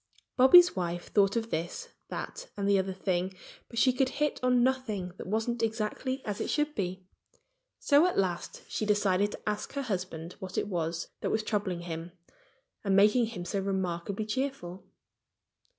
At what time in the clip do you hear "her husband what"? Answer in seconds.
9.73-10.57